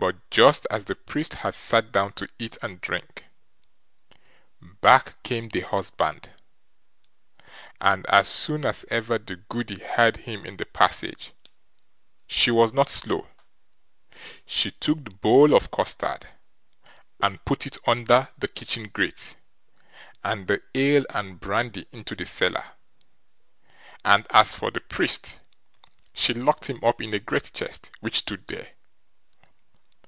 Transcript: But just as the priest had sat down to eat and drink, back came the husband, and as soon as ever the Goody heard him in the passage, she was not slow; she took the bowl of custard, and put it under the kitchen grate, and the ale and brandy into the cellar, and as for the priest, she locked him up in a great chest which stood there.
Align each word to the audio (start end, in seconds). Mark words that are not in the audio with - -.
But 0.00 0.30
just 0.30 0.64
as 0.70 0.84
the 0.84 0.94
priest 0.94 1.34
had 1.42 1.56
sat 1.56 1.90
down 1.90 2.12
to 2.14 2.28
eat 2.38 2.56
and 2.62 2.80
drink, 2.80 3.24
back 4.62 5.20
came 5.24 5.48
the 5.48 5.62
husband, 5.62 6.30
and 7.80 8.06
as 8.06 8.28
soon 8.28 8.64
as 8.64 8.86
ever 8.92 9.18
the 9.18 9.34
Goody 9.34 9.82
heard 9.82 10.18
him 10.18 10.46
in 10.46 10.56
the 10.56 10.66
passage, 10.66 11.32
she 12.28 12.52
was 12.52 12.72
not 12.72 12.88
slow; 12.88 13.26
she 14.46 14.70
took 14.70 15.02
the 15.02 15.10
bowl 15.16 15.52
of 15.52 15.72
custard, 15.72 16.28
and 17.20 17.44
put 17.44 17.66
it 17.66 17.76
under 17.84 18.28
the 18.38 18.46
kitchen 18.46 18.90
grate, 18.90 19.34
and 20.22 20.46
the 20.46 20.62
ale 20.76 21.06
and 21.10 21.40
brandy 21.40 21.88
into 21.90 22.14
the 22.14 22.24
cellar, 22.24 22.74
and 24.04 24.28
as 24.30 24.54
for 24.54 24.70
the 24.70 24.80
priest, 24.80 25.40
she 26.14 26.32
locked 26.32 26.70
him 26.70 26.84
up 26.84 27.02
in 27.02 27.12
a 27.12 27.18
great 27.18 27.50
chest 27.52 27.90
which 27.98 28.18
stood 28.18 28.46
there. 28.46 28.74